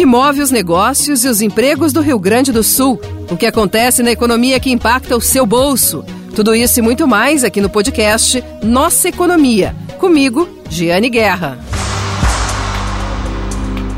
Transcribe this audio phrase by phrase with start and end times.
[0.00, 2.98] que move os negócios e os empregos do Rio Grande do Sul,
[3.30, 6.02] o que acontece na economia que impacta o seu bolso.
[6.34, 9.76] Tudo isso e muito mais aqui no podcast Nossa Economia.
[9.98, 11.58] Comigo, Giane Guerra.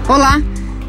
[0.08, 0.42] Olá,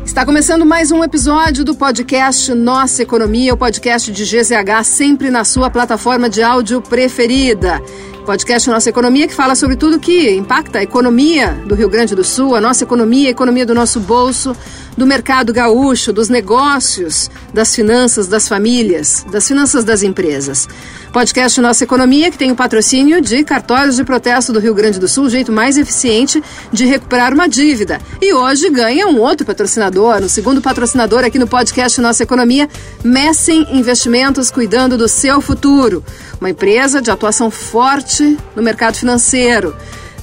[0.04, 5.44] está começando mais um episódio do podcast Nossa Economia, o podcast de GZH, sempre na
[5.44, 7.80] sua plataforma de áudio preferida.
[8.26, 12.24] Podcast Nossa Economia que fala sobre tudo que impacta a economia do Rio Grande do
[12.24, 14.56] Sul, a nossa economia, a economia do nosso bolso,
[14.98, 20.68] do mercado gaúcho, dos negócios, das finanças das famílias, das finanças das empresas.
[21.12, 25.08] Podcast Nossa Economia, que tem o patrocínio de cartórios de protesto do Rio Grande do
[25.08, 28.00] Sul, o jeito mais eficiente de recuperar uma dívida.
[28.20, 32.68] E hoje ganha um outro patrocinador, o segundo patrocinador aqui no podcast Nossa Economia,
[33.04, 36.04] Messen Investimentos, cuidando do seu futuro.
[36.42, 38.13] Uma empresa de atuação forte
[38.56, 39.76] no mercado financeiro.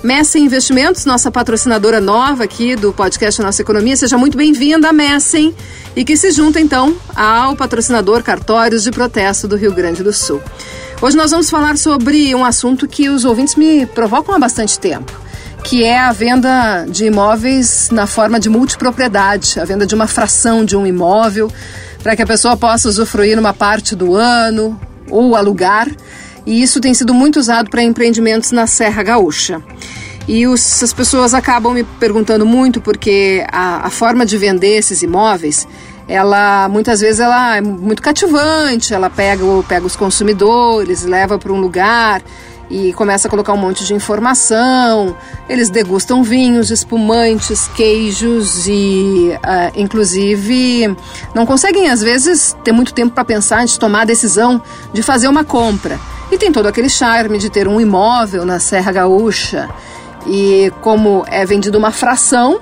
[0.02, 3.96] Messen Investimentos, nossa patrocinadora nova aqui do podcast Nossa Economia.
[3.96, 5.54] Seja muito bem-vinda, Messen,
[5.94, 10.40] e que se junta então ao patrocinador Cartórios de Protesto do Rio Grande do Sul.
[11.02, 15.12] Hoje nós vamos falar sobre um assunto que os ouvintes me provocam há bastante tempo,
[15.64, 20.64] que é a venda de imóveis na forma de multipropriedade, a venda de uma fração
[20.64, 21.52] de um imóvel,
[22.02, 25.88] para que a pessoa possa usufruir uma parte do ano ou alugar.
[26.46, 29.62] E isso tem sido muito usado para empreendimentos na Serra Gaúcha.
[30.28, 35.02] E os, as pessoas acabam me perguntando muito porque a, a forma de vender esses
[35.02, 35.66] imóveis
[36.10, 41.60] ela muitas vezes ela é muito cativante, ela pega, pega os consumidores, leva para um
[41.60, 42.20] lugar
[42.68, 45.16] e começa a colocar um monte de informação.
[45.48, 50.96] Eles degustam vinhos, espumantes, queijos e, uh, inclusive,
[51.32, 54.60] não conseguem às vezes ter muito tempo para pensar antes de tomar a decisão
[54.92, 55.98] de fazer uma compra.
[56.30, 59.68] E tem todo aquele charme de ter um imóvel na Serra Gaúcha.
[60.26, 62.60] E como é vendido uma fração,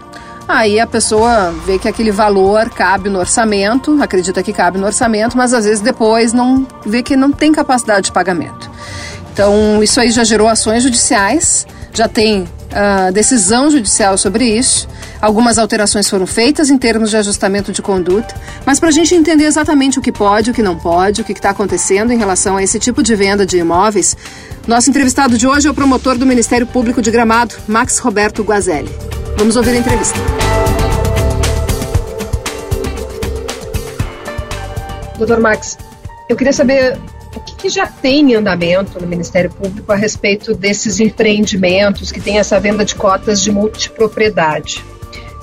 [0.49, 5.37] Aí a pessoa vê que aquele valor cabe no orçamento, acredita que cabe no orçamento,
[5.37, 8.71] mas às vezes depois não vê que não tem capacidade de pagamento.
[9.31, 14.89] Então isso aí já gerou ações judiciais, já tem uh, decisão judicial sobre isso.
[15.21, 18.35] Algumas alterações foram feitas em termos de ajustamento de conduta,
[18.65, 21.33] mas para a gente entender exatamente o que pode, o que não pode, o que
[21.33, 24.17] está acontecendo em relação a esse tipo de venda de imóveis,
[24.67, 28.91] nosso entrevistado de hoje é o promotor do Ministério Público de Gramado, Max Roberto Guazelli.
[29.37, 30.19] Vamos ouvir a entrevista.
[35.17, 35.77] Doutor Max,
[36.29, 36.97] eu queria saber
[37.35, 42.21] o que, que, já tem em andamento no Ministério Público a respeito desses empreendimentos que
[42.21, 44.85] têm essa venda de cotas de multipropriedade.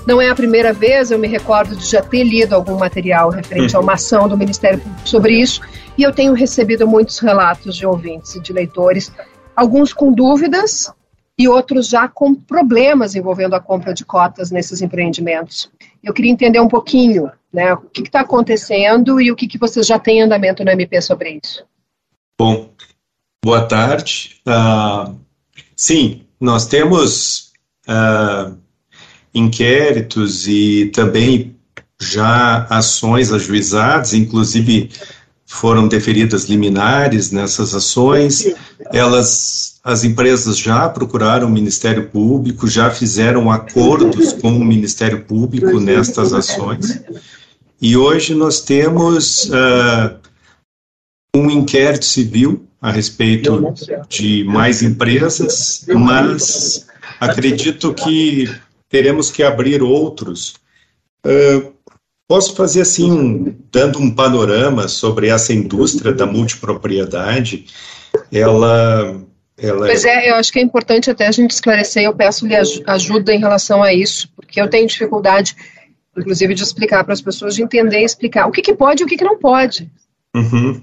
[0.05, 3.75] Não é a primeira vez, eu me recordo de já ter lido algum material referente
[3.75, 5.61] a uma ação do Ministério Público sobre isso,
[5.97, 9.11] e eu tenho recebido muitos relatos de ouvintes e de leitores,
[9.55, 10.94] alguns com dúvidas
[11.38, 15.71] e outros já com problemas envolvendo a compra de cotas nesses empreendimentos.
[16.03, 19.88] Eu queria entender um pouquinho né, o que está acontecendo e o que, que vocês
[19.88, 21.65] já têm em andamento no MP sobre isso.
[22.39, 22.69] Bom,
[23.44, 24.41] boa tarde.
[24.47, 25.15] Uh,
[25.75, 27.51] sim, nós temos
[27.88, 28.55] uh,
[29.35, 31.56] inquéritos e também
[32.01, 34.90] já ações ajuizadas, inclusive
[35.46, 38.56] foram deferidas liminares nessas ações.
[38.91, 45.79] Elas as empresas já procuraram o Ministério Público, já fizeram acordos com o Ministério Público
[45.79, 47.01] nestas ações.
[47.79, 50.16] E hoje nós temos uh,
[51.35, 53.75] um inquérito civil a respeito
[54.09, 56.88] de mais empresas, mas
[57.19, 58.50] acredito que
[58.90, 60.56] teremos que abrir outros.
[61.25, 61.73] Uh,
[62.28, 67.66] posso fazer assim, um, dando um panorama sobre essa indústria da multipropriedade.
[68.31, 69.22] Ela
[69.57, 70.25] ela pois é...
[70.25, 73.81] é, eu acho que é importante até a gente esclarecer, eu peço-lhe ajuda em relação
[73.81, 75.56] a isso, porque eu tenho dificuldade,
[76.18, 79.06] inclusive, de explicar para as pessoas, de entender e explicar o que, que pode e
[79.06, 79.90] o que, que não pode.
[80.35, 80.81] Uhum.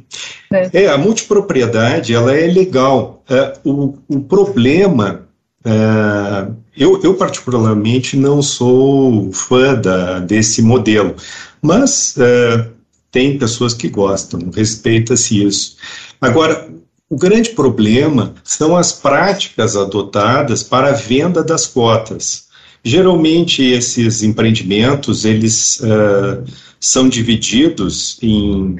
[0.50, 0.84] É.
[0.84, 0.88] é.
[0.88, 3.22] a multipropriedade, ela é legal.
[3.28, 5.28] É, o, o problema,
[5.64, 11.14] é, eu, eu particularmente não sou fã da, desse modelo,
[11.60, 12.68] mas é,
[13.10, 15.76] tem pessoas que gostam, respeita-se isso.
[16.20, 16.68] Agora,
[17.10, 22.46] o grande problema são as práticas adotadas para a venda das cotas.
[22.82, 26.42] Geralmente esses empreendimentos eles uh,
[26.80, 28.78] são divididos em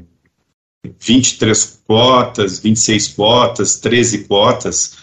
[0.99, 4.97] 23 cotas, 26 cotas, 13 cotas,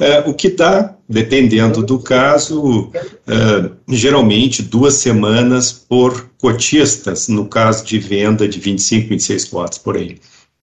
[0.00, 7.84] uh, o que dá, dependendo do caso, uh, geralmente duas semanas por cotistas, no caso
[7.84, 10.18] de venda de 25, 26 cotas por aí.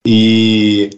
[0.05, 0.89] E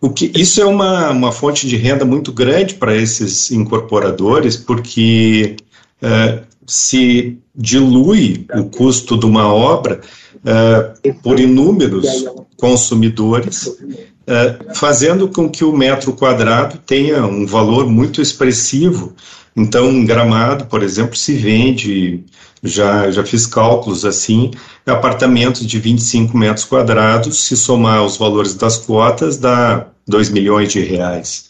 [0.00, 5.56] o que, isso é uma, uma fonte de renda muito grande para esses incorporadores, porque
[6.00, 10.00] é, se dilui o custo de uma obra
[10.44, 12.24] uh, por inúmeros
[12.56, 19.14] consumidores, uh, fazendo com que o metro quadrado tenha um valor muito expressivo.
[19.56, 22.24] Então, em Gramado, por exemplo, se vende,
[22.62, 24.50] já, já fiz cálculos assim,
[24.86, 30.80] apartamentos de 25 metros quadrados, se somar os valores das cotas, dá 2 milhões de
[30.80, 31.49] reais.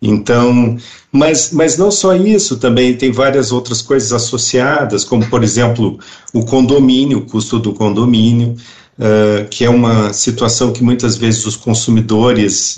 [0.00, 0.76] Então,
[1.10, 5.98] mas, mas não só isso, também tem várias outras coisas associadas, como, por exemplo,
[6.32, 8.56] o condomínio, o custo do condomínio,
[8.98, 12.76] uh, que é uma situação que muitas vezes os consumidores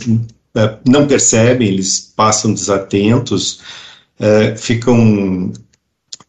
[0.56, 3.60] uh, não percebem, eles passam desatentos,
[4.20, 5.52] uh, ficam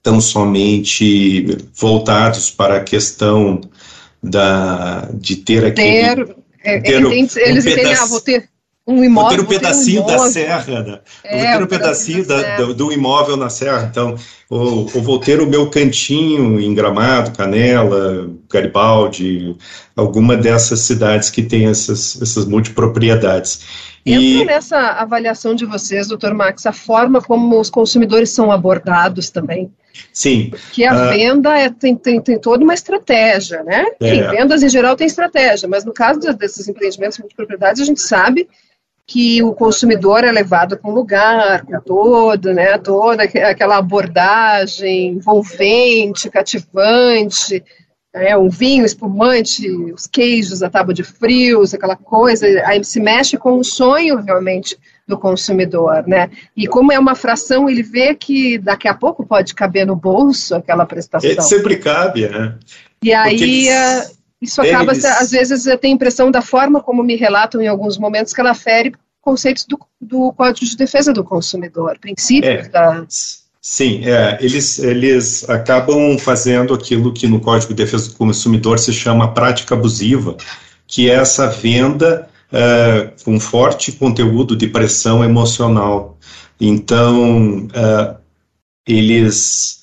[0.01, 3.61] tão somente voltados para a questão
[4.23, 6.25] da, de ter aquele...
[6.25, 8.48] Ter, é, eles um entendem, ah, vou ter
[8.89, 9.37] um imóvel.
[9.37, 10.99] Vou ter um pedacinho um da serra, né?
[11.23, 13.87] É, vou ter um, pedacinho, da, do, do, imóvel na serra.
[13.89, 14.15] Então,
[14.49, 19.55] ou, ou, vou ter o meu cantinho em Gramado, Canela, Garibaldi,
[19.95, 23.61] alguma dessas cidades que tem essas, essas multipropriedades.
[24.05, 24.45] Entra e...
[24.45, 29.71] nessa avaliação de vocês, doutor Max, a forma como os consumidores são abordados também.
[30.13, 30.51] Sim.
[30.71, 33.85] Que a uh, venda é, tem, tem, tem toda uma estratégia, né?
[33.99, 34.29] É.
[34.29, 38.47] Vendas em geral tem estratégia, mas no caso desses empreendimentos multipropriedades, a gente sabe
[39.09, 46.29] que o consumidor é levado para um lugar, com todo, né, toda aquela abordagem envolvente,
[46.29, 47.63] cativante,
[48.13, 53.35] né, um vinho espumante, os queijos, a tábua de frios, aquela coisa, aí se mexe
[53.35, 54.77] com o sonho realmente
[55.07, 56.29] do consumidor, né?
[56.55, 60.53] E como é uma fração, ele vê que daqui a pouco pode caber no bolso
[60.53, 61.31] aquela prestação.
[61.31, 62.55] É, sempre cabe, né?
[63.01, 65.05] E aí eles, isso acaba, eles...
[65.05, 68.39] às vezes, eu tenho a impressão da forma como me relatam em alguns momentos que
[68.39, 73.05] ela fere conceitos do, do Código de Defesa do Consumidor, princípios é, da...
[73.61, 78.93] Sim, é, eles, eles acabam fazendo aquilo que no Código de Defesa do Consumidor se
[78.93, 80.37] chama prática abusiva,
[80.87, 86.17] que é essa venda é, com forte conteúdo de pressão emocional.
[86.59, 88.15] Então, é,
[88.87, 89.78] eles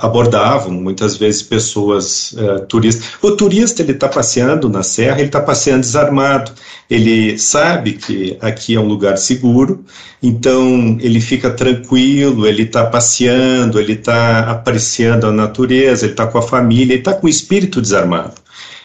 [0.00, 3.04] abordavam muitas vezes pessoas uh, turistas.
[3.20, 6.52] O turista ele está passeando na serra, ele está passeando desarmado.
[6.88, 9.84] Ele sabe que aqui é um lugar seguro,
[10.22, 16.38] então ele fica tranquilo, ele está passeando, ele está apreciando a natureza, ele está com
[16.38, 18.34] a família, ele está com o espírito desarmado.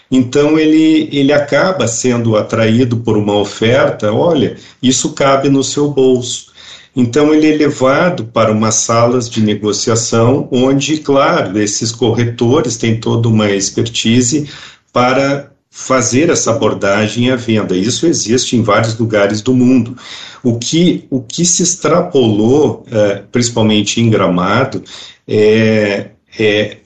[0.09, 6.50] Então ele, ele acaba sendo atraído por uma oferta, olha, isso cabe no seu bolso.
[6.95, 13.29] Então, ele é levado para umas salas de negociação, onde, claro, esses corretores têm toda
[13.29, 14.49] uma expertise
[14.91, 17.75] para fazer essa abordagem à venda.
[17.77, 19.95] Isso existe em vários lugares do mundo.
[20.43, 24.83] O que, o que se extrapolou, é, principalmente em Gramado,
[25.25, 26.77] é, é,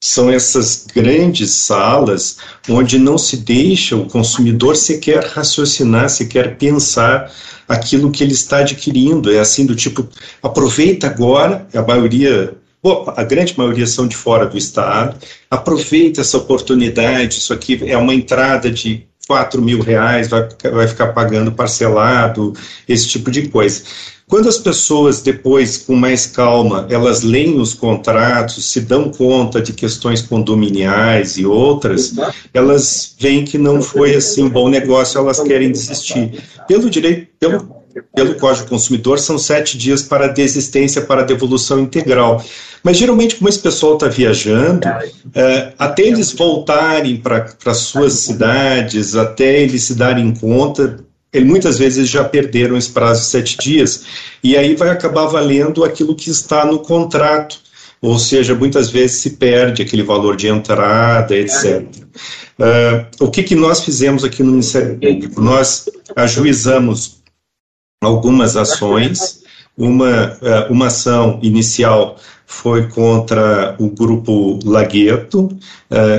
[0.00, 7.32] são essas grandes salas onde não se deixa o consumidor sequer raciocinar, sequer pensar
[7.68, 9.32] aquilo que ele está adquirindo.
[9.32, 10.08] É assim do tipo,
[10.42, 12.54] aproveita agora, a maioria,
[13.16, 15.16] a grande maioria são de fora do estado,
[15.50, 21.08] aproveita essa oportunidade, isso aqui é uma entrada de 4 mil reais, vai, vai ficar
[21.08, 22.54] pagando parcelado,
[22.88, 23.82] esse tipo de coisa.
[24.28, 29.72] Quando as pessoas depois, com mais calma, elas leem os contratos, se dão conta de
[29.72, 32.14] questões condominiais e outras,
[32.52, 36.42] elas veem que não foi assim bom negócio, elas querem desistir.
[36.68, 37.74] Pelo direito, pelo,
[38.14, 42.44] pelo Código Consumidor, são sete dias para desistência para devolução integral.
[42.82, 44.86] Mas geralmente, como esse pessoal está viajando,
[45.34, 50.98] é, até eles voltarem para suas cidades, até eles se darem conta,
[51.44, 54.04] muitas vezes já perderam esse prazo de sete dias,
[54.42, 57.60] e aí vai acabar valendo aquilo que está no contrato,
[58.00, 61.82] ou seja, muitas vezes se perde aquele valor de entrada, etc.
[61.82, 65.40] Uh, ah, o que, que nós fizemos aqui no Ministério Público?
[65.40, 67.18] Nós ajuizamos
[68.02, 69.42] algumas ações,
[69.76, 72.16] uma, uh, uma ação inicial
[72.50, 75.58] foi contra o grupo Lagueto, uh,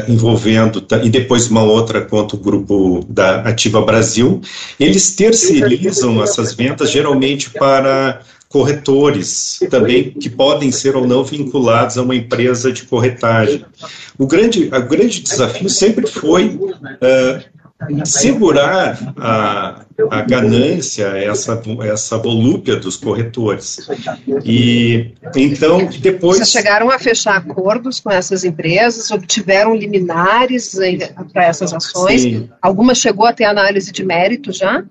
[0.07, 4.39] envolvendo, e depois uma outra contra o grupo da Ativa Brasil.
[4.79, 12.03] Eles terceirizam essas vendas geralmente para corretores também que podem ser ou não vinculados a
[12.03, 13.65] uma empresa de corretagem.
[14.17, 17.43] O grande, o grande desafio sempre foi uh,
[18.05, 23.89] segurar a, a ganância, essa, essa volúpia dos corretores.
[24.43, 26.38] E então, depois.
[26.38, 30.75] Vocês chegaram a fechar acordos com essas empresas, obtiveram liminares
[31.34, 32.22] para essas ações?
[32.22, 32.50] Sim.
[32.62, 34.84] Alguma chegou a ter análise de mérito já?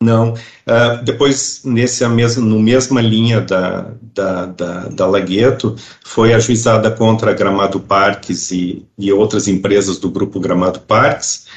[0.00, 0.32] Não.
[0.32, 7.32] Uh, depois, nesse, mesma, no mesma linha da, da, da, da Lagueto, foi ajuizada contra
[7.32, 11.47] a Gramado Parques e, e outras empresas do grupo Gramado Parques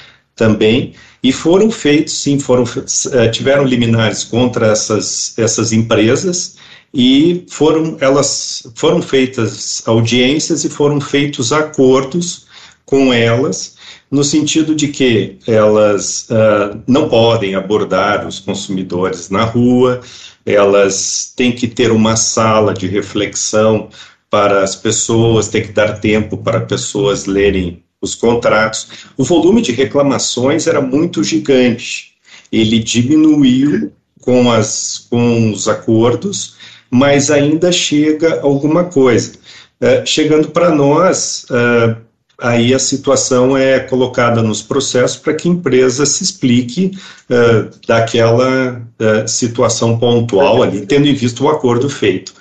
[0.41, 6.57] também, e foram feitos, sim, foram, uh, tiveram liminares contra essas, essas empresas,
[6.91, 12.47] e foram, elas, foram feitas audiências e foram feitos acordos
[12.87, 13.75] com elas,
[14.09, 20.01] no sentido de que elas uh, não podem abordar os consumidores na rua,
[20.43, 23.89] elas têm que ter uma sala de reflexão
[24.27, 28.87] para as pessoas, tem que dar tempo para pessoas lerem os contratos.
[29.15, 32.13] O volume de reclamações era muito gigante.
[32.51, 36.55] Ele diminuiu com, as, com os acordos,
[36.89, 39.33] mas ainda chega alguma coisa.
[39.79, 41.95] Uh, chegando para nós, uh,
[42.37, 46.91] aí a situação é colocada nos processos para que a empresa se explique
[47.29, 48.81] uh, daquela
[49.27, 52.33] situação pontual ali, tendo em vista o acordo feito.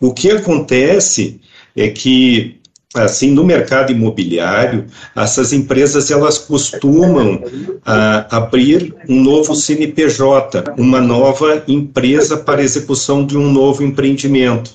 [0.00, 1.40] O que acontece
[1.74, 2.60] é que
[2.94, 4.86] assim no mercado imobiliário
[5.16, 13.36] essas empresas elas costumam uh, abrir um novo CNPJ, uma nova empresa para execução de
[13.36, 14.70] um novo empreendimento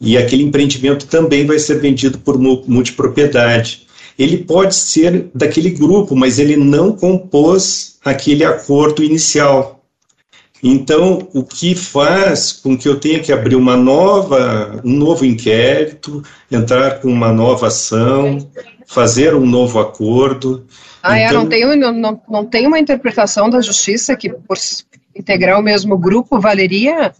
[0.00, 6.40] e aquele empreendimento também vai ser vendido por multipropriedade ele pode ser daquele grupo, mas
[6.40, 9.77] ele não compôs aquele acordo inicial.
[10.62, 16.22] Então, o que faz com que eu tenha que abrir uma nova, um novo inquérito,
[16.50, 18.38] entrar com uma nova ação,
[18.86, 20.66] fazer um novo acordo.
[21.02, 24.56] Ah, é, então, é, não tem, não, não tem uma interpretação da justiça que, por
[25.14, 27.12] integrar o mesmo grupo, valeria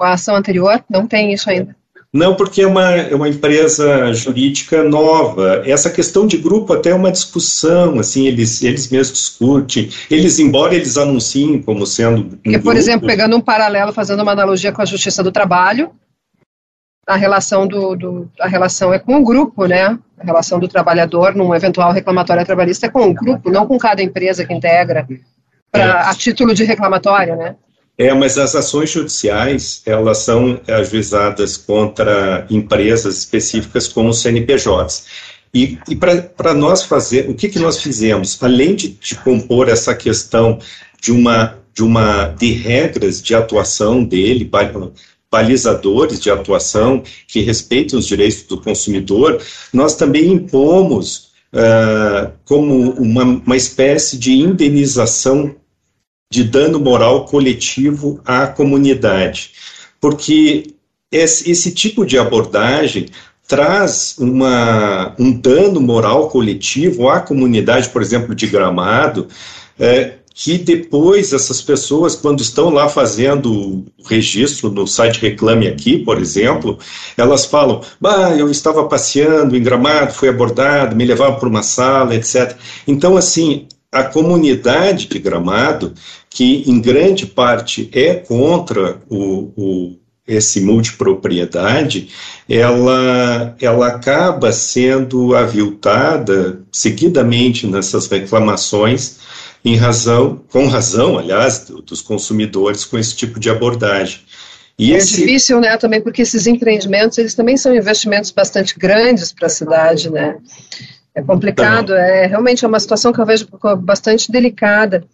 [0.00, 0.84] a ação anterior?
[0.90, 1.74] Não tem isso ainda.
[2.12, 5.62] Não, porque é uma, é uma empresa jurídica nova.
[5.64, 9.88] Essa questão de grupo até é uma discussão, assim, eles, eles mesmos discutem.
[10.10, 12.20] Eles, embora eles anunciem como sendo.
[12.20, 15.90] Um porque, por exemplo, pegando um paralelo, fazendo uma analogia com a Justiça do Trabalho,
[17.06, 19.98] a relação, do, do, a relação é com o grupo, né?
[20.18, 24.02] A relação do trabalhador num eventual reclamatório trabalhista é com o grupo, não com cada
[24.02, 25.08] empresa que integra,
[25.70, 25.90] pra, é.
[25.90, 27.56] a título de reclamatório, né?
[28.02, 35.04] É, mas as ações judiciais, elas são ajuizadas contra empresas específicas com os CNPJs.
[35.54, 38.36] E, e para nós fazer, o que, que nós fizemos?
[38.42, 40.58] Além de, de compor essa questão
[41.00, 44.50] de uma, de uma de regras de atuação dele,
[45.30, 49.40] balizadores de atuação que respeitem os direitos do consumidor,
[49.72, 55.54] nós também impomos uh, como uma, uma espécie de indenização
[56.32, 59.50] de dano moral coletivo à comunidade,
[60.00, 60.72] porque
[61.10, 63.08] esse, esse tipo de abordagem
[63.46, 69.28] traz uma, um dano moral coletivo à comunidade, por exemplo, de Gramado,
[69.78, 76.18] é, que depois essas pessoas, quando estão lá fazendo registro no site Reclame Aqui, por
[76.18, 76.78] exemplo,
[77.14, 82.14] elas falam: bah, eu estava passeando em Gramado, fui abordado, me levavam para uma sala,
[82.14, 82.56] etc.
[82.88, 85.92] Então, assim, a comunidade de Gramado,
[86.30, 92.08] que em grande parte é contra o, o esse multipropriedade,
[92.48, 99.18] ela, ela acaba sendo aviltada seguidamente nessas reclamações,
[99.64, 104.20] em razão, com razão, aliás, dos consumidores com esse tipo de abordagem.
[104.78, 105.18] E é esse...
[105.18, 110.10] difícil, né, também porque esses empreendimentos, eles também são investimentos bastante grandes para a cidade,
[110.10, 110.36] né?
[111.14, 113.46] É complicado, é realmente é uma situação que eu vejo
[113.80, 115.04] bastante delicada.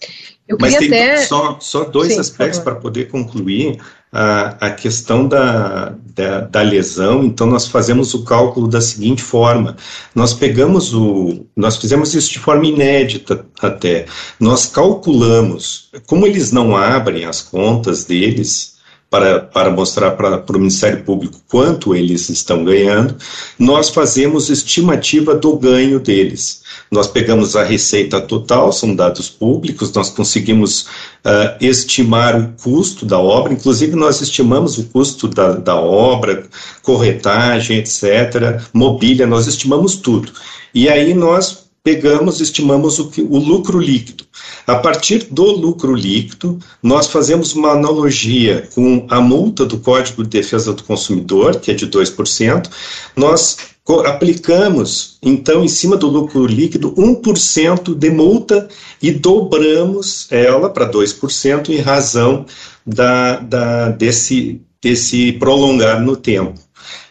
[0.47, 1.17] Eu Mas tem até...
[1.19, 3.79] só, só dois Sim, aspectos para poder concluir.
[4.11, 9.77] A, a questão da, da, da, lesão, então nós fazemos o cálculo da seguinte forma:
[10.15, 11.45] nós pegamos o.
[11.55, 14.07] Nós fizemos isso de forma inédita até.
[14.41, 18.78] Nós calculamos, como eles não abrem as contas deles,
[19.11, 23.17] para, para mostrar para, para o Ministério Público quanto eles estão ganhando,
[23.59, 26.63] nós fazemos estimativa do ganho deles.
[26.91, 30.83] Nós pegamos a receita total, são dados públicos, nós conseguimos
[31.25, 36.47] uh, estimar o custo da obra, inclusive nós estimamos o custo da, da obra,
[36.83, 40.33] corretagem, etc., mobília, nós estimamos tudo.
[40.75, 44.25] E aí nós pegamos, estimamos o, que, o lucro líquido.
[44.67, 50.29] A partir do lucro líquido, nós fazemos uma analogia com a multa do Código de
[50.29, 52.69] Defesa do Consumidor, que é de 2%,
[53.17, 53.57] nós
[54.05, 58.69] aplicamos, então, em cima do lucro líquido, 1% de multa
[59.01, 62.45] e dobramos ela para 2% em razão
[62.85, 66.61] da, da, desse, desse prolongar no tempo.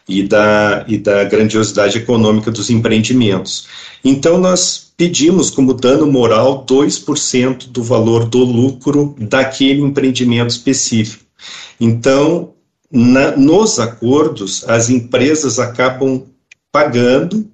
[0.08, 3.68] e da, e da grandiosidade econômica dos empreendimentos.
[4.10, 11.26] Então, nós pedimos como dano moral 2% do valor do lucro daquele empreendimento específico.
[11.78, 12.54] Então,
[12.90, 16.24] na, nos acordos, as empresas acabam
[16.72, 17.52] pagando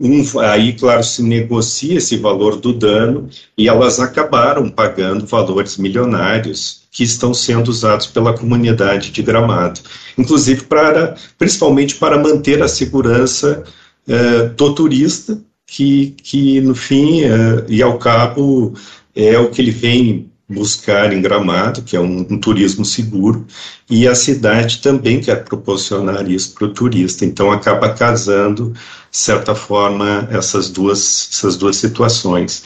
[0.00, 6.82] um, aí, claro, se negocia esse valor do dano e elas acabaram pagando valores milionários
[6.90, 9.78] que estão sendo usados pela comunidade de Gramado,
[10.18, 13.62] inclusive para, principalmente para manter a segurança
[14.08, 15.40] eh, do turista,
[15.74, 18.74] que, que no fim eh, e ao cabo
[19.14, 23.44] é o que ele vem buscar em Gramado, que é um, um, turismo seguro,
[23.90, 27.24] e a cidade também quer proporcionar isso para o turista.
[27.24, 28.72] Então acaba casando,
[29.10, 32.62] de certa forma, essas duas, essas duas situações.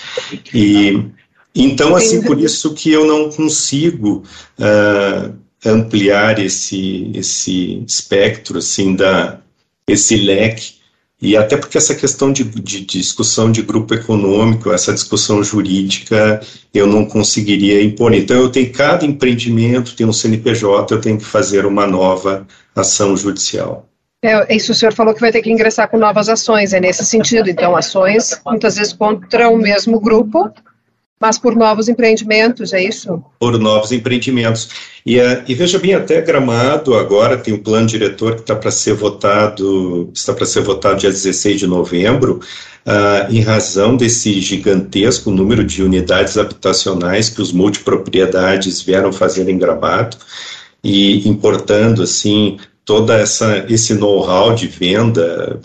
[0.53, 1.03] E
[1.55, 4.23] então, assim, por isso que eu não consigo
[4.59, 5.35] uh,
[5.65, 9.41] ampliar esse, esse espectro, assim, da,
[9.89, 10.78] esse leque
[11.21, 16.41] e até porque essa questão de, de, discussão de grupo econômico, essa discussão jurídica,
[16.73, 18.15] eu não conseguiria impor.
[18.15, 23.17] Então, eu tenho cada empreendimento, tem um CNPJ, eu tenho que fazer uma nova ação
[23.17, 23.89] judicial.
[24.23, 27.05] É, isso o senhor falou que vai ter que ingressar com novas ações, é nesse
[27.05, 27.51] sentido.
[27.51, 30.51] Então, ações, muitas vezes, contra o mesmo grupo,
[31.21, 33.23] mas por novos empreendimentos, é isso?
[33.39, 34.69] Por novos empreendimentos.
[35.05, 38.71] E, uh, e veja bem, até Gramado agora tem o plano diretor que está para
[38.71, 42.41] ser votado, está para ser votado dia 16 de novembro,
[42.87, 49.59] uh, em razão desse gigantesco número de unidades habitacionais que os multipropriedades vieram fazer em
[49.59, 50.17] Gramado
[50.83, 55.61] e importando assim toda essa esse know-how de venda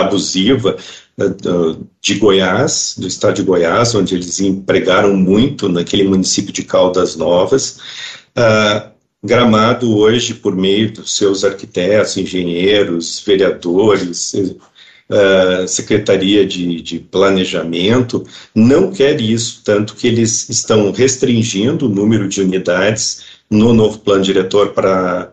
[0.00, 0.76] abusiva
[1.16, 1.26] né,
[2.00, 7.78] de Goiás, do estado de Goiás, onde eles empregaram muito naquele município de Caldas Novas.
[8.36, 18.22] Uh, Gramado hoje, por meio dos seus arquitetos, engenheiros, vereadores, uh, Secretaria de, de, Planejamento,
[18.54, 24.22] não quer isso, tanto que eles estão restringindo o número de unidades no novo plano
[24.22, 25.32] diretor para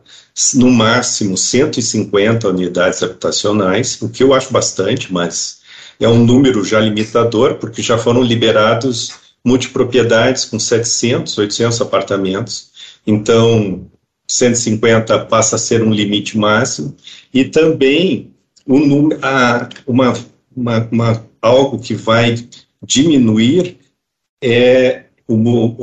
[0.56, 5.62] no máximo 150 unidades habitacionais, o que eu acho bastante, mas
[6.00, 9.12] é um número já limitador, porque já foram liberados
[9.44, 12.72] multipropriedades com 700, 800 apartamentos.
[13.06, 13.88] Então,
[14.28, 16.96] 150 passa a ser um limite máximo.
[17.34, 18.32] E também
[18.66, 20.14] número, a, uma,
[20.56, 22.36] uma, uma, algo que vai
[22.84, 23.78] diminuir
[24.44, 25.06] é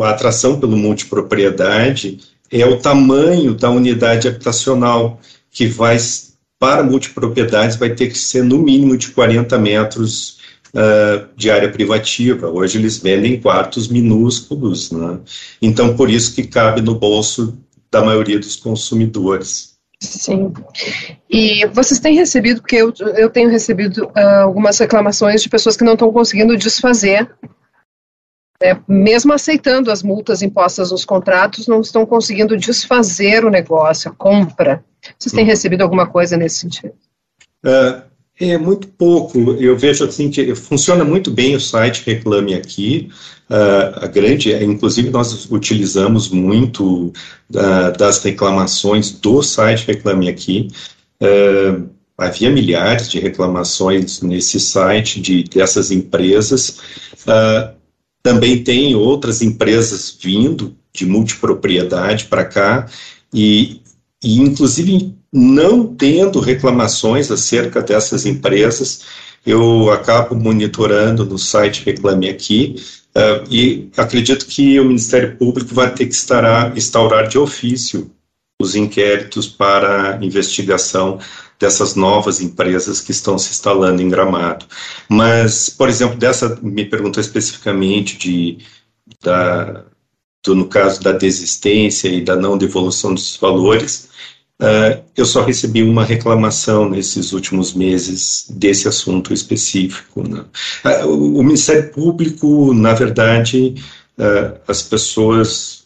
[0.02, 2.18] a atração pelo multipropriedade,
[2.50, 5.98] é o tamanho da unidade habitacional, que vai
[6.58, 10.38] para multipropriedades vai ter que ser no mínimo de 40 metros
[10.74, 12.48] uh, de área privativa.
[12.48, 15.18] Hoje eles vendem quartos minúsculos, né?
[15.62, 17.56] então por isso que cabe no bolso
[17.90, 19.78] da maioria dos consumidores.
[20.00, 20.52] Sim.
[21.28, 25.84] E vocês têm recebido, porque eu, eu tenho recebido uh, algumas reclamações de pessoas que
[25.84, 27.28] não estão conseguindo desfazer,
[28.60, 34.14] né, mesmo aceitando as multas impostas nos contratos, não estão conseguindo desfazer o negócio, a
[34.14, 34.84] compra.
[35.18, 36.92] Vocês têm recebido alguma coisa nesse sentido?
[37.64, 38.02] Uh,
[38.40, 39.38] é muito pouco.
[39.54, 43.10] Eu vejo assim que funciona muito bem o site Reclame Aqui.
[43.50, 47.12] Uh, a grande, inclusive nós utilizamos muito
[47.50, 50.68] uh, das reclamações do site Reclame Aqui.
[51.20, 56.80] Uh, havia milhares de reclamações nesse site de dessas empresas.
[58.22, 62.86] Também tem outras empresas vindo de multipropriedade para cá
[63.32, 63.80] e
[64.22, 69.04] e inclusive não tendo reclamações acerca dessas empresas,
[69.46, 72.76] eu acabo monitorando no site Reclame Aqui
[73.16, 78.10] uh, e acredito que o Ministério Público vai ter que estará, instaurar de ofício
[78.60, 81.20] os inquéritos para investigação
[81.58, 84.66] dessas novas empresas que estão se instalando em Gramado.
[85.08, 88.58] Mas, por exemplo, dessa me perguntou especificamente de
[89.22, 89.84] da,
[90.44, 94.08] do, no caso da desistência e da não devolução dos valores,
[94.60, 100.22] uh, eu só recebi uma reclamação nesses últimos meses desse assunto específico.
[100.26, 100.44] Né?
[101.04, 103.74] Uh, o, Ministério Público, na verdade,
[104.18, 105.78] uh, as pessoas,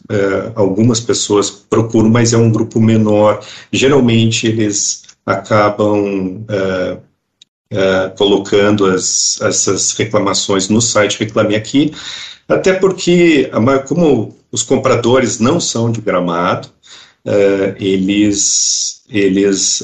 [0.53, 3.43] algumas pessoas procuram, mas é um grupo menor.
[3.71, 6.45] Geralmente eles acabam
[8.15, 11.91] colocando as, essas reclamações no site Reclame Aqui,
[12.47, 13.49] até porque,
[13.87, 16.67] como os compradores não são de gramado,
[17.25, 19.81] uh, eles, eles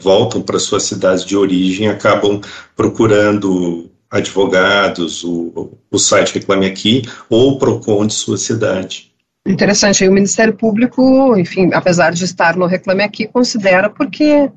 [0.00, 2.40] voltam para suas cidades de origem, acabam
[2.74, 9.13] procurando advogados, o, o site Reclame Aqui ou o PROCON de sua cidade.
[9.46, 14.50] Interessante, e o Ministério Público, enfim, apesar de estar no Reclame Aqui, considera porque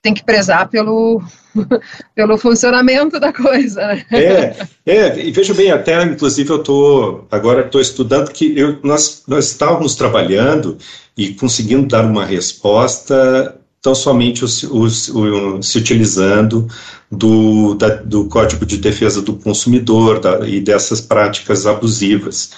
[0.00, 1.20] tem que prezar pelo,
[2.14, 4.04] pelo funcionamento da coisa, né?
[4.12, 4.56] É,
[4.86, 9.48] é, e veja bem, até inclusive eu estou agora estou estudando que eu, nós, nós
[9.48, 10.78] estávamos trabalhando
[11.16, 16.68] e conseguindo dar uma resposta tão somente os, os, os, se utilizando
[17.10, 22.50] do, da, do Código de Defesa do Consumidor da, e dessas práticas abusivas.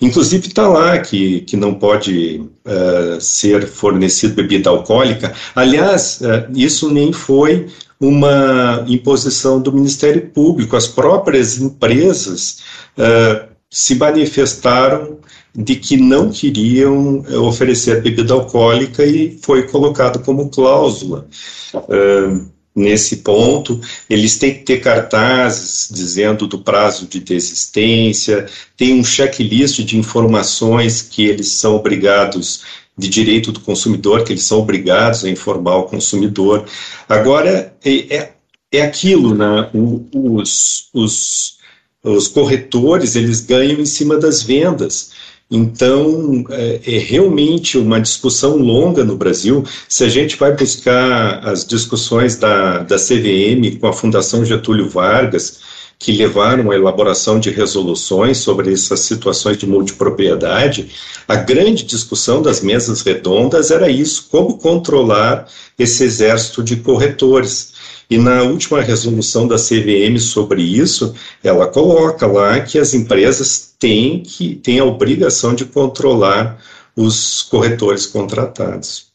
[0.00, 5.34] Inclusive está lá que, que não pode uh, ser fornecido bebida alcoólica.
[5.54, 7.66] Aliás, uh, isso nem foi
[8.00, 10.76] uma imposição do Ministério Público.
[10.76, 12.60] As próprias empresas
[12.96, 15.18] uh, se manifestaram
[15.54, 21.26] de que não queriam oferecer bebida alcoólica e foi colocado como cláusula.
[21.74, 22.46] Uh,
[22.78, 23.80] nesse ponto.
[24.08, 31.02] Eles têm que ter cartazes dizendo do prazo de desistência, tem um checklist de informações
[31.02, 32.62] que eles são obrigados
[32.96, 36.64] de direito do consumidor, que eles são obrigados a informar o consumidor.
[37.08, 38.32] Agora, é, é,
[38.72, 39.70] é aquilo, né?
[40.12, 41.58] Os, os,
[42.02, 45.10] os corretores, eles ganham em cima das vendas.
[45.50, 49.64] Então, é, é, realmente uma discussão longa no Brasil.
[49.88, 55.60] Se a gente vai buscar as discussões da, da CVM com a Fundação Getúlio Vargas,
[55.98, 60.90] que levaram à elaboração de resoluções sobre essas situações de multipropriedade,
[61.26, 67.77] a grande discussão das mesas redondas era isso: como controlar esse exército de corretores.
[68.10, 74.22] E na última resolução da CVM sobre isso, ela coloca lá que as empresas têm,
[74.22, 76.58] que, têm a obrigação de controlar
[76.96, 79.08] os corretores contratados.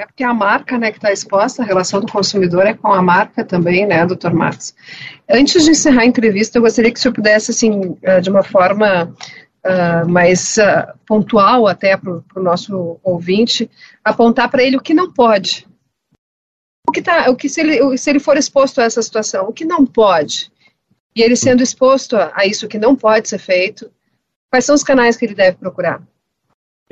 [0.00, 3.02] É porque a marca né, que está exposta, a relação do consumidor é com a
[3.02, 4.74] marca também, né, doutor Marcos?
[5.30, 8.42] Antes de encerrar a entrevista, eu gostaria que o senhor pudesse, assim, eh, de uma
[8.42, 9.14] forma
[9.64, 13.70] uh, mais uh, pontual até para o nosso ouvinte,
[14.02, 15.66] apontar para ele o que não pode,
[16.88, 19.52] o que tá, o que se ele, se ele for exposto a essa situação, o
[19.52, 20.50] que não pode,
[21.14, 23.90] e ele sendo exposto a, a isso que não pode ser feito,
[24.50, 26.02] quais são os canais que ele deve procurar?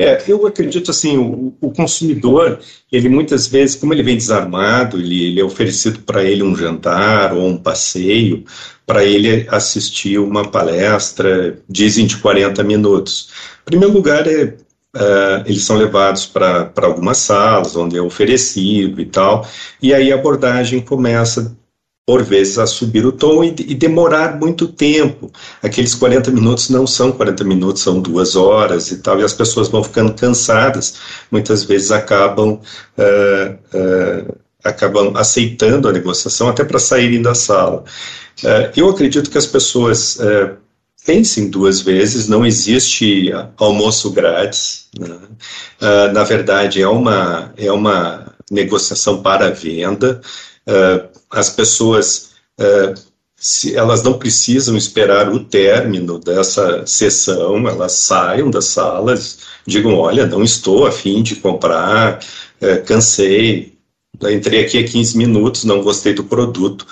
[0.00, 5.26] É, eu acredito assim, o, o, consumidor, ele muitas vezes, como ele vem desarmado, ele,
[5.26, 8.44] ele é oferecido para ele um jantar ou um passeio,
[8.86, 13.30] para ele assistir uma palestra, dizem de 40 minutos.
[13.62, 14.56] Em primeiro lugar, é
[14.96, 19.46] Uh, eles são levados para algumas salas onde é oferecido e tal,
[19.82, 21.54] e aí a abordagem começa
[22.06, 25.30] por vezes a subir o tom e, e, demorar muito tempo.
[25.62, 29.68] Aqueles 40 minutos não são 40 minutos, são duas horas e tal, e as pessoas
[29.68, 30.94] vão ficando cansadas,
[31.30, 32.58] muitas vezes acabam,
[32.96, 37.84] uh, uh, acabam aceitando a negociação até para saírem da sala.
[38.74, 40.18] eu acredito que as pessoas
[41.04, 44.88] pensem duas vezes, não existe almoço grátis.
[44.98, 45.16] Né?
[45.80, 50.20] Uh, na verdade, é uma, é uma negociação para venda.
[50.66, 52.94] Uh, as pessoas, uh,
[53.36, 60.26] se, elas não precisam esperar o término dessa sessão, elas saiam das salas, digam, olha,
[60.26, 62.18] não estou afim de comprar,
[62.84, 63.78] cansei,
[64.20, 66.84] entrei aqui há 15 minutos, não gostei do produto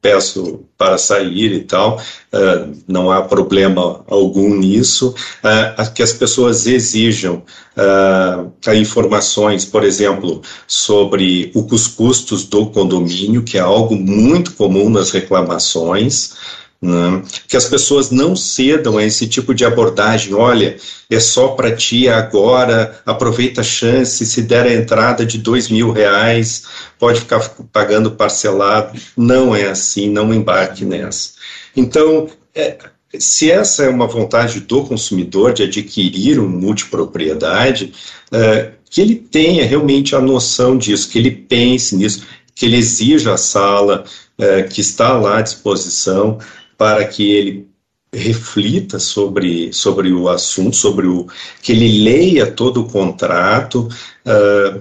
[0.00, 2.00] peço para sair e tal,
[2.32, 5.14] é, não há problema algum nisso.
[5.44, 7.42] É, que as pessoas exijam
[7.76, 15.10] é, informações, por exemplo, sobre os custos do condomínio, que é algo muito comum nas
[15.10, 16.34] reclamações.
[16.82, 17.22] Né?
[17.46, 20.32] Que as pessoas não cedam a esse tipo de abordagem.
[20.32, 20.76] Olha,
[21.10, 25.92] é só para ti agora, aproveita a chance, se der a entrada de dois mil
[25.92, 26.64] reais,
[26.98, 27.40] pode ficar
[27.72, 28.98] pagando parcelado.
[29.16, 31.32] Não é assim, não embarque nessa.
[31.76, 32.78] Então, é,
[33.18, 37.92] se essa é uma vontade do consumidor de adquirir um multipropriedade,
[38.32, 43.34] é, que ele tenha realmente a noção disso, que ele pense nisso, que ele exija
[43.34, 44.04] a sala
[44.38, 46.38] é, que está lá à disposição,
[46.80, 47.68] para que ele
[48.10, 51.26] reflita sobre, sobre o assunto, sobre o
[51.60, 53.86] que ele leia todo o contrato
[54.24, 54.80] uh,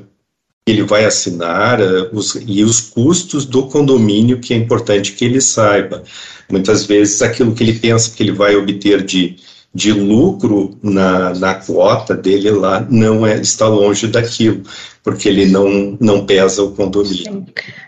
[0.65, 5.25] que ele vai assinar uh, os, e os custos do condomínio que é importante que
[5.25, 6.01] ele saiba.
[6.49, 9.35] Muitas vezes aquilo que ele pensa que ele vai obter de,
[9.75, 14.63] de lucro na, na quota dele lá não é está longe daquilo,
[15.03, 17.45] porque ele não, não pesa o condomínio.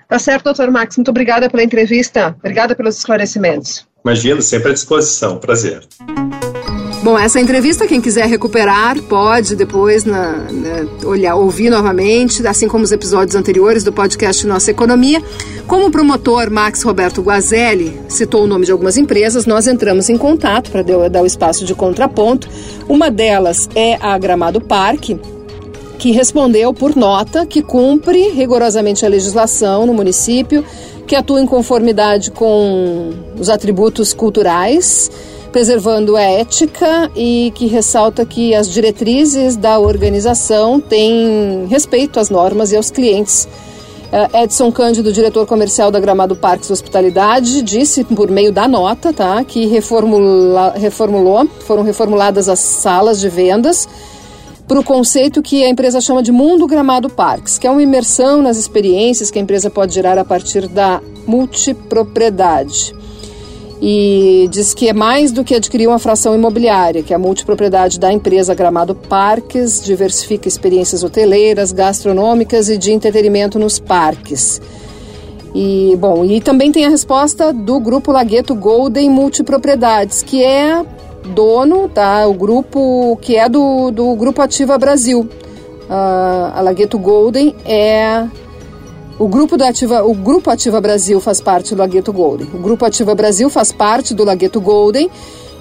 [0.10, 0.98] Tá certo, doutor Max.
[0.98, 2.36] Muito obrigada pela entrevista.
[2.38, 3.90] Obrigada pelos esclarecimentos.
[4.04, 5.38] Imagino, sempre à disposição.
[5.38, 5.82] Prazer.
[7.04, 12.84] Bom, essa entrevista, quem quiser recuperar, pode depois na, na, olhar, ouvir novamente, assim como
[12.84, 15.20] os episódios anteriores do podcast Nossa Economia.
[15.66, 20.18] Como o promotor Max Roberto Guazelli citou o nome de algumas empresas, nós entramos em
[20.18, 22.48] contato para dar o espaço de contraponto.
[22.88, 25.20] Uma delas é a Gramado Parque,
[26.02, 30.66] que respondeu por nota que cumpre rigorosamente a legislação no município,
[31.06, 35.12] que atua em conformidade com os atributos culturais,
[35.52, 42.72] preservando a ética e que ressalta que as diretrizes da organização têm respeito às normas
[42.72, 43.48] e aos clientes.
[44.12, 49.44] Eh, Edson Cândido, diretor comercial da Gramado Parques Hospitalidade, disse por meio da nota tá,
[49.44, 53.88] que reformula, reformulou, foram reformuladas as salas de vendas
[54.72, 58.42] para o conceito que a empresa chama de Mundo Gramado Parques, que é uma imersão
[58.42, 62.96] nas experiências que a empresa pode gerar a partir da multipropriedade.
[63.82, 68.14] E diz que é mais do que adquirir uma fração imobiliária, que a multipropriedade da
[68.14, 74.62] empresa Gramado Parques diversifica experiências hoteleiras, gastronômicas e de entretenimento nos parques.
[75.54, 80.82] E, bom, e também tem a resposta do grupo Lagueto Golden Multipropriedades, que é
[81.26, 82.28] dono, tá?
[82.28, 85.22] O grupo que é do, do Grupo Ativa Brasil.
[85.22, 88.26] Uh, a Lagueto Golden é
[89.22, 92.48] o grupo da Ativa, o Grupo Ativa Brasil faz parte do Lagueto Golden.
[92.54, 95.12] O Grupo Ativa Brasil faz parte do Lagueto Golden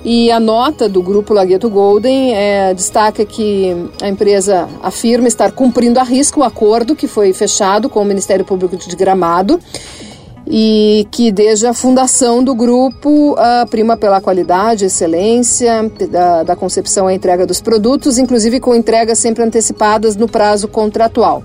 [0.02, 6.00] e a nota do Grupo Lagueto Golden é, destaca que a empresa afirma estar cumprindo
[6.00, 9.60] a risco o acordo que foi fechado com o Ministério Público de Gramado
[10.46, 13.36] e que desde a fundação do grupo
[13.70, 19.42] prima pela qualidade, excelência da, da concepção à entrega dos produtos, inclusive com entregas sempre
[19.44, 21.42] antecipadas no prazo contratual.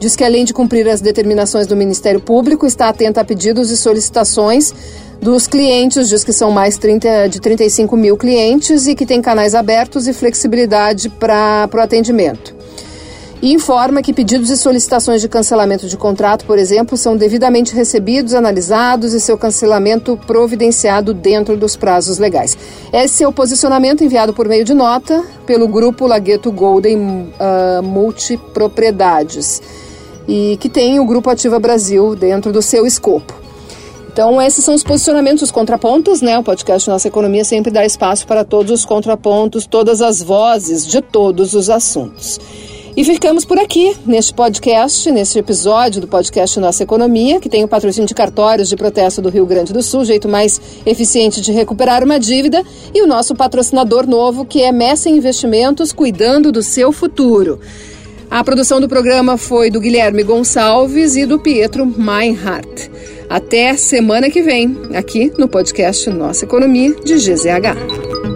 [0.00, 3.76] Diz que além de cumprir as determinações do Ministério Público, está atenta a pedidos e
[3.76, 4.72] solicitações
[5.20, 9.54] dos clientes, diz que são mais 30, de 35 mil clientes e que tem canais
[9.54, 12.57] abertos e flexibilidade para o atendimento
[13.40, 18.34] e informa que pedidos e solicitações de cancelamento de contrato, por exemplo, são devidamente recebidos,
[18.34, 22.56] analisados e seu cancelamento providenciado dentro dos prazos legais.
[22.92, 29.62] Esse é o posicionamento enviado por meio de nota pelo grupo Lagueto Golden uh, Multipropriedades
[30.26, 33.34] e que tem o Grupo Ativa Brasil dentro do seu escopo.
[34.12, 36.36] Então, esses são os posicionamentos, os contrapontos, né?
[36.36, 41.00] O podcast Nossa Economia sempre dá espaço para todos os contrapontos, todas as vozes de
[41.00, 42.40] todos os assuntos.
[42.98, 47.68] E ficamos por aqui neste podcast, neste episódio do podcast Nossa Economia, que tem o
[47.68, 52.02] patrocínio de cartórios de protesto do Rio Grande do Sul, jeito mais eficiente de recuperar
[52.02, 52.60] uma dívida,
[52.92, 57.60] e o nosso patrocinador novo, que é Messa Investimentos, cuidando do seu futuro.
[58.28, 62.90] A produção do programa foi do Guilherme Gonçalves e do Pietro Meinhardt.
[63.30, 68.27] Até semana que vem, aqui no podcast Nossa Economia de GZH.